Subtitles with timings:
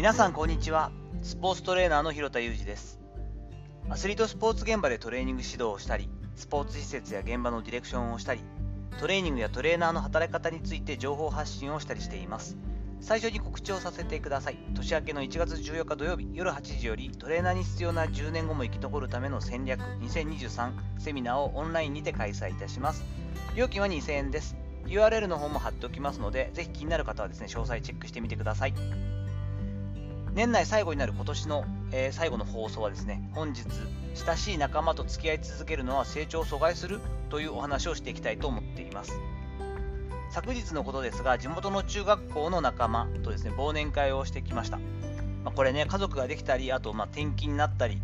[0.00, 0.92] 皆さんこんにちは。
[1.22, 2.98] スポーツトレーナーの広田裕二です。
[3.90, 8.40] アスリートスポーツ現場でトレーニング指導をしたりスポーツ施設や現場のディレクションをしたり
[8.98, 12.56] トレーニングやトレーナーの働き方について情報発信をしたりしています。
[13.02, 14.56] 最初に告知をさせてください。
[14.74, 23.04] 年明けの1月14日土曜日夜8時よりトレーナーに必要な10年後も生き残るための戦略2023セミナーをオンラインにて開催いたします。
[23.54, 24.56] 料金は2000円です。
[24.86, 28.72] URL の方も貼っておきますのでぜひ気になる方はですね詳細チェックしてみてください。
[30.34, 33.64] 年内最後になる今年の、えー、最後の放送はですね本日
[34.14, 39.18] 親しい仲間と付き合い続けるのは成長を阻害するというお話をしていきたいと思っています。
[40.30, 44.84] 昨日のことですが地元の中学校の仲間とですね忘年会をしてきました、ま
[45.46, 48.00] あ、これね家族ができたりあとま転勤になったり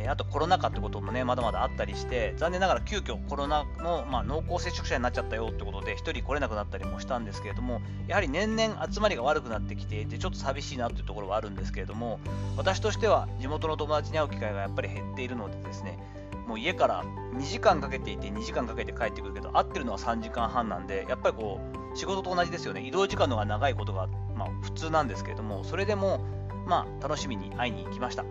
[0.00, 12.20] えあとコロナ禍ってこともねまだまだあったりして残念ながら急遽コロナの、まあ、濃厚接触者になっちゃったよってことで1人来れなくなったりもしたんですけれどもやはり年々集まりが悪くなってきていてちょっと寂しいなっていうところはあるんですけれども
[12.56, 15.98] 私としては地元の友達に会う機会がやっぱり減っているのでですね
[16.46, 21.60] もう家から2時間かけていて2時間かけて帰ってくるけど会ってるのは3時間半なんでやっぱりこ
[21.94, 22.86] う仕事と同じですよね。
[22.86, 26.24] 移動時間の方が長いことが、まあ、普通なんですけれどもそれでも
[26.66, 28.24] まあ楽しみに会いに行きました。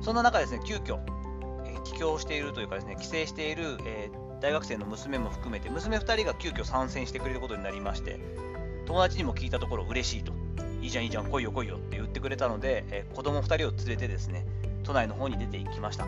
[0.00, 0.98] そんな中ですね急遽
[1.64, 8.20] え帰郷しているというかですね帰省している、えー、大学生の娘も含めて娘2人が急遽参戦してくれることになりまして
[8.86, 10.32] 友達にも聞いたところ嬉しいと。
[10.80, 14.46] いいじゃんいいじゃん来いよ来いよって言ってくれたので、えー、子供2人を連れてですね
[14.84, 16.06] 都内の方に出ていきました。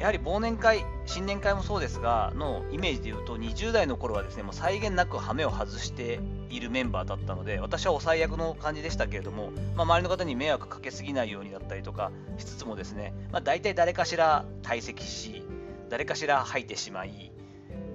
[0.00, 15.42] やはり忘年会、新年会もそうですが、のイメージで言うと、20代の頃はですね、もう際限なく羽目を外しているメンバーだったので、私はお最悪の感じでしたけれども、まあ、周りの方に迷惑かけすぎないようにだったりとかしつつもですね、まあ、大体誰かしら退席し、
[15.90, 17.30] 誰かしら吐いてしまい、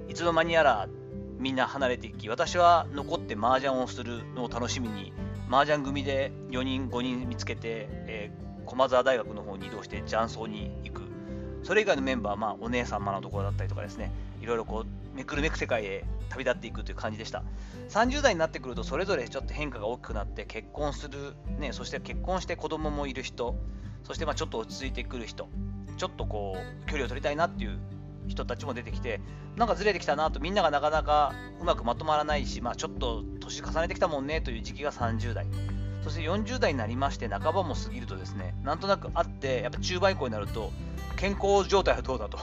[0.07, 0.87] いつの間にやら
[1.39, 5.11] みんな離れていき、私は残って麻雀をするのを楽しみに、
[5.49, 11.04] 麻雀組で4人、5人見つけて、えー、駒沢大学の方に移動して雀荘に行く。
[11.65, 17.43] それ以外のメンバーは、まあ、お姉様のところだったりとかですね、いろいろこう、めくるめく世界へ旅立っていくという感じでした。
[17.89, 23.55] 30代になってくると、それぞれちょっと変化が大きくなって、結婚する、ね、そして結婚して子供もいる人、
[24.03, 25.49] そしてまあちょっと落ち着いてくる人、
[25.97, 27.79] ちょっとこう、距離を取りたいなっていう
[28.27, 29.19] 人たちも出てきて、
[29.55, 35.47] なんかずれてきたなと、みんながなかなかうまくまとまらないし、まあ、ちょっと年重ねてきたもんねという時期が30代。
[36.05, 40.71] そして40代になりまして、半ばも過ぎるとですね、なんとなくあって、やっぱ中盤以降になると、
[41.15, 42.37] 健康状態はどうだと、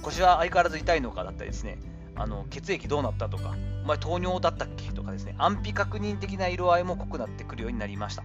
[0.00, 1.76] 腰は相変わらず痛いのかだったりですね、
[2.16, 8.24] あの血液どうなったとか、お前糖尿だったっけとかですね、安否確認的な色合いも濃くなってくるようになりました。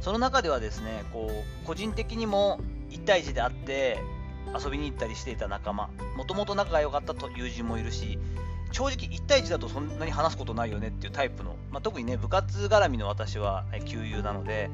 [0.00, 2.58] その中ではですね、こう個人的にも
[2.88, 4.00] 1対1で会って
[4.60, 8.18] 遊びに行ったりしていた仲間、もともと仲が良かったと友人もいるし、
[8.72, 14.70] 正直1対1だとそんなに話すことないよねっていうタイプの、まあ、特にね、部活絡みの私は旧友なので、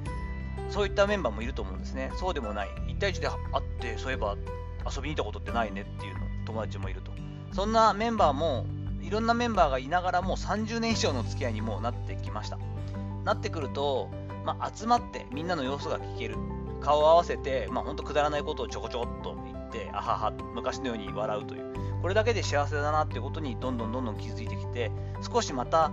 [0.71, 2.11] そういったメンバーもいると思うんですね。
[2.17, 2.69] そうでもない。
[2.89, 4.37] 1対1で会って、そういえば
[4.85, 7.13] 遊びに行ったことってないねっていうの友達もいると。
[7.53, 8.67] そんなメンバーも、
[9.03, 12.59] いろんなメンバーがいながらもう30年以上の付き合いにもなってきました。
[13.25, 14.11] なってくると、
[14.45, 16.37] まあ、集まってみんなの様子が聞ける。
[16.81, 21.75] 顔を合わせて、まあ、ほんとくだらないことをちょこちょこっと言って、あはは、昔のように笑うという。
[22.03, 25.91] これだけで幸せだなっていうことにどんどんどんどん気づいてきて、少しまた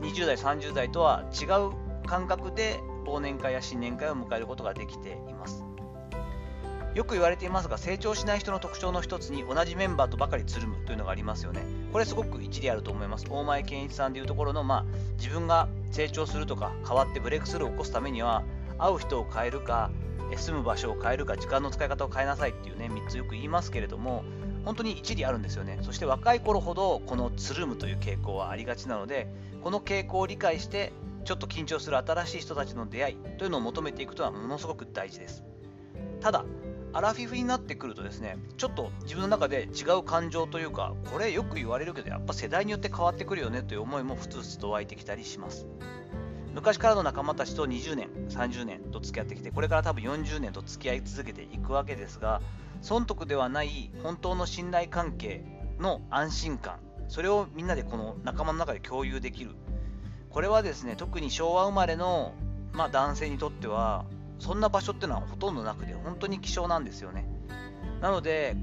[0.00, 5.64] 20代、30代とは違う感覚で忘年会や新年会を迎えることができています。
[6.94, 11.62] よく言われていますが成長しない人の特徴の一つに同じメンバーとばかりつるむというのがありますよね。
[11.92, 13.26] これすごく一理あると思います。
[13.28, 14.84] 大前健一さんでいうところの、まあ、
[15.16, 18.42] 自分が成長するとか変わってブレイクスルーを起こすためには
[18.78, 19.90] 会う人を変えるか
[20.36, 24.24] 住む場所を変えるか時間の使い方を変えなさいっていうね3つよく言いますけれども
[24.64, 25.78] 本当に一理あるんですよね。
[25.82, 29.28] そして若い頃ほどこのつるむという傾向はありがちなので
[29.62, 30.92] この傾向を理解して
[31.24, 35.44] ちょっと緊張する新しい人たちの出会いというのを求めていくとはものすごく大事です。
[36.20, 36.44] ただ、
[36.92, 45.66] アラフィフになってくるとですね、ちょっと自分の中で違う感情というか、これよく言われるけど、やっぱ世代によって変わってくるよねという思いもふつふつと湧いてきたりします。
[46.54, 52.40] 昔からの仲間たちと20年、30年と付き合ってきて、これから多分40年と付き合い続けていくわけですが、
[52.80, 55.44] 損得ではない本当の信頼関係
[55.78, 59.50] の安心感、それをみんなでこの仲間の中で共有できる。
[60.30, 62.34] これはですね特に昭和生まれの、
[62.72, 64.04] まあ、男性にとっては
[64.38, 67.26] そんな場所っていうのはほとんどなくて本当に希少なんですよね。
[68.00, 68.56] なので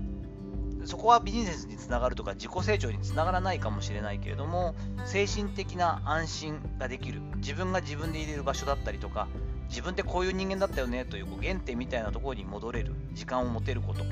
[0.85, 4.75] そこはビジネスにつながるとか自己成長につながらないかもしれないけれども
[5.05, 7.21] 精神的な安心ができる。
[7.37, 9.27] 自分が自分で入れる場所だったりとか
[9.67, 14.03] 自分ってこういう人間だったよねという原点みたいなところに戻れる時間を持てること。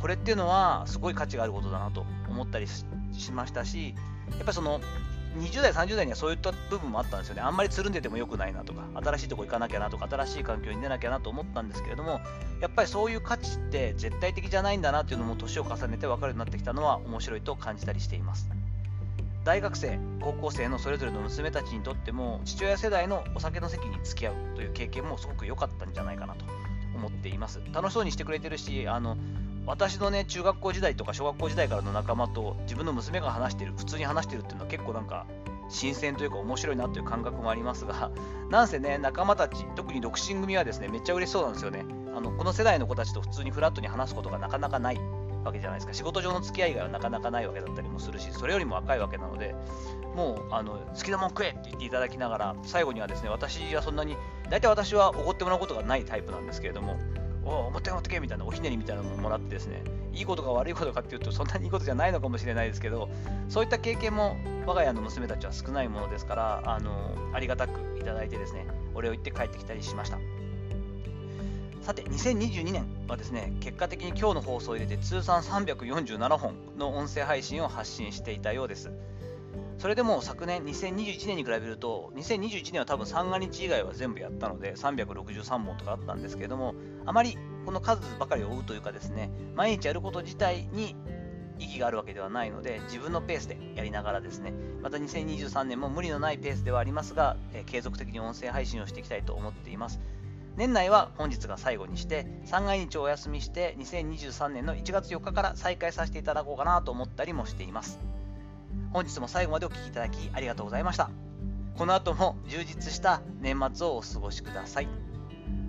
[0.00, 2.84] これっていうのはすごい価値があることだなと思ったりし
[3.18, 3.94] しましたし
[4.36, 4.80] やっぱその
[5.36, 7.42] 20代、30代にはそういった部分もあったんですよね。
[7.42, 12.20] あんまりつるんでても良くないなとか、新しいとこ行かなきゃなとか、新しい環境に出なきゃなと思ったんですけれども、
[12.60, 18.48] やっぱりそういう価値って絶対的じゃないんだなっていうのも年を重ねて分かるようになってきたのは面白いと感じたりしています。
[19.44, 26.44] 大学生、高校生のそれぞれの娘たちにとっても、父親世代のお酒の席に付き合うという経験もすごく良かったんじゃないかなと
[26.94, 27.60] 思っています。
[27.72, 29.16] 楽しそうにしてくれてるし、あの
[29.68, 35.26] 私のね、中学校時代とか小学校時代からの仲間と自分の娘が話してる、普通に話してるっていうのは結構なんか
[35.68, 38.10] 新鮮というか面白いなという感覚もありますが、
[38.48, 41.84] なんせね、仲間たち、特に独身組はですね、めっちゃ嬉しそうなんですよね。
[42.16, 45.00] あのこの世代の子たちと普通にフラットに話すことがなかなかない
[45.44, 45.92] わけじゃないですか。
[45.92, 49.54] 仕事上の付き合いがなかなかないわけだったりもするし、それよりも若いわけなので、
[50.16, 54.16] もうあの好きなもん食えって言っていただきながら、最後にはですね、私はそんなに、
[54.48, 56.96] 大体私はおごってもらうことがないタイプなんですけれども、
[57.48, 63.08] おお、持ってけ持ってけみたいなおひねりみたいなのももらってですね、いいことか悪いことかっていうと、そんなにいいことじゃないのかもしれないですけど、
[63.48, 64.36] そういった経験も
[64.66, 70.18] 我が家の娘たちは少ないものですから、あのありがたくいただいてですね、お礼を言って帰ってきたりしました。
[71.80, 78.90] さて、2022年はですね、結果的に今日の放送を入れて通算347本の音声配信を発信していたようです。
[79.78, 86.74] それでも昨年2021年に比べると2021年は多分三が日以外は全部やったので363本とかあったんですけれども
[87.06, 90.96] あまりこの数ばかりを追うというかですね毎日やること自体に
[91.60, 94.52] 意義があるわけではないので自分のペースでやりながらですね
[94.82, 100.00] また2023年も無理のないペースではありますが、え継続的に音声配信をしていきたいと思っています。
[100.56, 107.98] 年内は本日が最後にして三が日をお休みして2023年の1月4日から再開させていただこうかなと思ったりもしています。
[108.92, 111.10] 本日も最後までお聴きいただきありがとうございました。
[111.76, 114.88] この後も充実した年末をお過ごしください。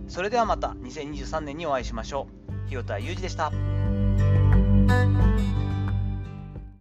[0.08, 2.28] それではまた2023年にお会いしましょ
[2.66, 2.70] う。
[2.70, 3.52] 広田裕二でした。